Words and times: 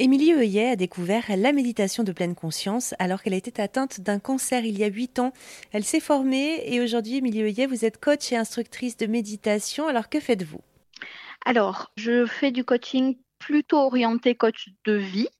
Émilie 0.00 0.32
Heuillet 0.32 0.70
a 0.70 0.76
découvert 0.76 1.24
la 1.36 1.52
méditation 1.52 2.04
de 2.04 2.12
pleine 2.12 2.36
conscience 2.36 2.94
alors 3.00 3.20
qu'elle 3.20 3.34
était 3.34 3.60
atteinte 3.60 4.00
d'un 4.00 4.20
cancer 4.20 4.64
il 4.64 4.78
y 4.78 4.84
a 4.84 4.86
huit 4.86 5.18
ans. 5.18 5.32
Elle 5.72 5.82
s'est 5.82 5.98
formée 5.98 6.62
et 6.72 6.80
aujourd'hui, 6.80 7.16
Émilie 7.16 7.42
Heuillet, 7.42 7.66
vous 7.66 7.84
êtes 7.84 7.98
coach 7.98 8.30
et 8.30 8.36
instructrice 8.36 8.96
de 8.96 9.06
méditation. 9.06 9.88
Alors 9.88 10.08
que 10.08 10.20
faites-vous? 10.20 10.60
Alors, 11.44 11.90
je 11.96 12.26
fais 12.26 12.52
du 12.52 12.64
coaching 12.64 13.18
plutôt 13.40 13.78
orienté 13.78 14.36
coach 14.36 14.68
de 14.84 14.92
vie, 14.92 15.30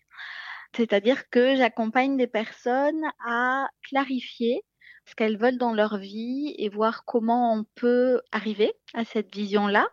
c'est-à-dire 0.77 1.31
que 1.31 1.55
j'accompagne 1.55 2.17
des 2.17 2.27
personnes 2.27 3.05
à 3.25 3.69
clarifier 3.89 4.63
ce 5.07 5.15
qu'elles 5.15 5.39
veulent 5.39 5.59
dans 5.59 5.73
leur 5.73 5.99
vie 5.99 6.57
et 6.59 6.69
voir 6.69 7.05
comment 7.05 7.55
on 7.55 7.65
peut 7.77 8.21
arriver 8.33 8.73
à 8.93 9.05
cette 9.05 9.33
vision-là 9.33 9.87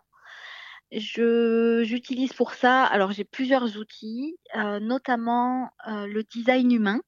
je 0.98 1.82
j'utilise 1.84 2.32
pour 2.32 2.54
ça 2.54 2.84
alors 2.84 3.12
j'ai 3.12 3.24
plusieurs 3.24 3.76
outils, 3.78 4.36
heu, 4.56 4.78
notamment, 4.80 5.70
heu, 5.88 6.06
le 6.06 6.22
design 6.24 6.72
humain, 6.72 7.00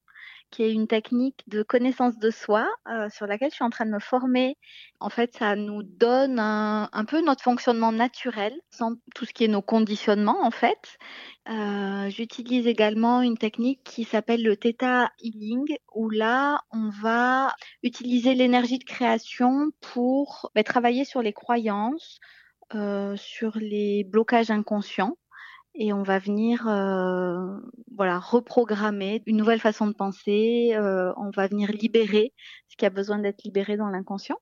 qui 0.51 0.62
est 0.65 0.73
une 0.73 0.88
technique 0.88 1.42
de 1.48 1.62
connaissance 1.62 2.19
de 2.19 2.30
soi, 2.30 2.69
heu, 2.91 3.09
sur 3.10 3.27
laquelle 3.27 3.51
je 3.51 3.56
suis 3.56 3.65
en 3.65 3.70
train 3.70 3.87
de 3.87 3.93
me 3.93 4.01
former. 4.01 4.56
En 5.01 5.10
fait, 5.10 5.34
ça 5.37 5.56
nous 5.56 5.82
donne 5.84 6.38
un 6.41 7.05
peu 7.06 7.23
notre 7.23 7.43
fonctionnement 7.45 7.93
naturel, 7.93 8.55
sans 8.70 8.95
tout 9.15 9.24
ce 9.27 9.32
qui 9.34 9.45
est 9.45 9.48
nos 9.48 9.62
conditionnements, 9.62 10.45
en 10.45 10.51
fait. 10.52 10.98
J'utilise 12.10 12.66
également 12.66 13.23
une 13.23 13.38
technique 13.38 13.82
qui 13.84 14.05
s'appelle 14.05 14.43
le 14.43 14.57
Theta 14.57 15.10
Healing, 15.23 15.77
où 15.95 16.10
là, 16.10 16.60
on 16.73 16.91
va 16.91 17.55
utiliser 17.82 18.34
l'énergie 18.34 18.79
de 18.79 18.84
création 18.84 19.70
pour, 19.80 20.51
beh, 20.55 20.65
travailler 20.65 21.05
sur 21.05 21.23
les 21.23 21.32
croyances, 21.32 22.18
heu, 22.75 23.17
sur 23.17 23.57
les 23.59 24.05
blocages 24.05 24.51
inconscients 24.51 25.17
et 25.75 25.93
on 25.93 26.03
va 26.03 26.19
venir, 26.19 26.67
heu, 26.69 27.63
voilà, 27.97 28.19
reprogrammer 28.19 29.23
une 29.27 29.37
nouvelle 29.39 29.61
façon 29.61 29.87
de 29.89 29.95
penser, 29.95 30.73
heu, 30.77 31.13
on 31.16 31.30
va 31.30 31.49
venir 31.49 31.71
libérer 31.73 32.35
ce 32.69 32.77
qui 32.77 32.87
a 32.87 32.91
besoin 32.91 33.19
d'être 33.21 33.43
libéré 33.45 33.77
dans 33.77 33.88
l'inconscient. 33.88 34.38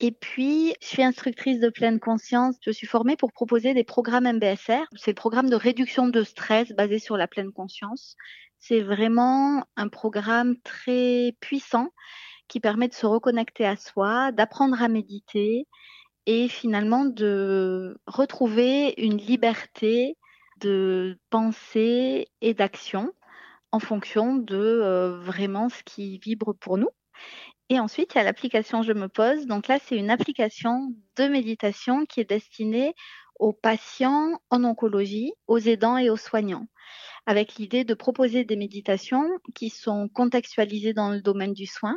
Et 0.00 0.12
puis, 0.12 0.74
je 0.80 0.86
suis 0.86 1.02
instructrice 1.02 1.60
de 1.60 1.70
pleine 1.70 1.98
conscience. 2.00 2.56
Je 2.64 2.70
suis 2.70 2.86
formée 2.86 3.16
pour 3.16 3.32
proposer 3.32 3.74
des 3.74 3.84
programmes 3.84 4.26
MBSR. 4.26 4.86
C'est 4.96 5.10
le 5.10 5.14
programme 5.16 5.50
de 5.50 5.56
réduction 5.56 6.08
de 6.08 6.22
stress 6.22 6.68
basé 6.72 6.98
sur 6.98 7.16
la 7.16 7.26
pleine 7.26 7.52
conscience. 7.52 8.14
C'est 8.58 8.80
vraiment 8.80 9.64
un 9.76 9.88
programme 9.88 10.56
très 10.62 11.34
puissant 11.40 11.88
qui 12.48 12.60
permet 12.60 12.88
de 12.88 12.94
se 12.94 13.06
reconnecter 13.06 13.66
à 13.66 13.76
soi, 13.76 14.32
d'apprendre 14.32 14.82
à 14.82 14.88
méditer 14.88 15.66
et 16.28 16.46
finalement 16.46 17.06
de 17.06 17.98
retrouver 18.06 18.92
une 18.98 19.16
liberté 19.16 20.18
de 20.60 21.18
pensée 21.30 22.28
et 22.42 22.52
d'action 22.52 23.14
en 23.72 23.78
fonction 23.78 24.36
de 24.36 24.54
euh, 24.54 25.18
vraiment 25.20 25.70
ce 25.70 25.82
qui 25.84 26.18
vibre 26.18 26.54
pour 26.54 26.76
nous. 26.76 26.90
Et 27.70 27.80
ensuite, 27.80 28.14
il 28.14 28.18
y 28.18 28.20
a 28.20 28.24
l'application 28.24 28.82
Je 28.82 28.92
me 28.92 29.08
pose. 29.08 29.46
Donc 29.46 29.68
là, 29.68 29.78
c'est 29.82 29.96
une 29.96 30.10
application 30.10 30.92
de 31.16 31.28
méditation 31.28 32.04
qui 32.04 32.20
est 32.20 32.28
destinée 32.28 32.92
aux 33.38 33.54
patients 33.54 34.38
en 34.50 34.64
oncologie, 34.64 35.32
aux 35.46 35.58
aidants 35.58 35.96
et 35.96 36.10
aux 36.10 36.18
soignants, 36.18 36.66
avec 37.24 37.54
l'idée 37.54 37.84
de 37.84 37.94
proposer 37.94 38.44
des 38.44 38.56
méditations 38.56 39.26
qui 39.54 39.70
sont 39.70 40.10
contextualisées 40.10 40.92
dans 40.92 41.08
le 41.08 41.22
domaine 41.22 41.54
du 41.54 41.64
soin 41.64 41.96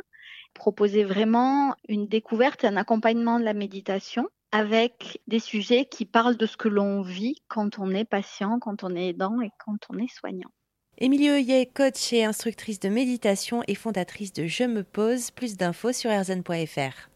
proposer 0.54 1.04
vraiment 1.04 1.74
une 1.88 2.06
découverte 2.06 2.64
et 2.64 2.66
un 2.66 2.76
accompagnement 2.76 3.38
de 3.38 3.44
la 3.44 3.54
méditation 3.54 4.28
avec 4.52 5.20
des 5.26 5.38
sujets 5.38 5.86
qui 5.86 6.04
parlent 6.04 6.36
de 6.36 6.46
ce 6.46 6.56
que 6.56 6.68
l'on 6.68 7.02
vit 7.02 7.36
quand 7.48 7.78
on 7.78 7.90
est 7.94 8.04
patient, 8.04 8.58
quand 8.58 8.84
on 8.84 8.94
est 8.94 9.08
aidant 9.08 9.40
et 9.40 9.50
quand 9.64 9.78
on 9.88 9.98
est 9.98 10.14
soignant. 10.14 10.50
Émilie 10.98 11.30
Heuillet, 11.30 11.66
coach 11.66 12.12
et 12.12 12.24
instructrice 12.24 12.78
de 12.78 12.90
méditation 12.90 13.62
et 13.66 13.74
fondatrice 13.74 14.32
de 14.32 14.46
Je 14.46 14.64
me 14.64 14.84
pose. 14.84 15.30
Plus 15.30 15.56
d'infos 15.56 15.92
sur 15.92 16.10
rzn.fr. 16.10 17.11